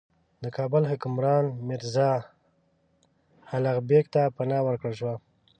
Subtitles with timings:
[0.43, 2.11] د کابل حکمران میرزا
[3.55, 5.15] الغ بېګ ته پناه ورکړل شوه.